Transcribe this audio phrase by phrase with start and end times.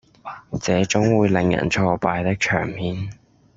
[0.63, 3.11] 這種會讓人挫敗的場面